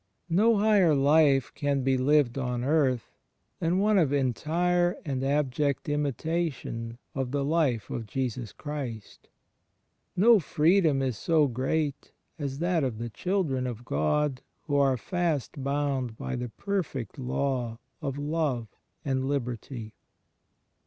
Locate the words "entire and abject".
4.11-5.87